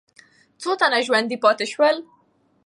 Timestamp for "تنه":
0.79-0.99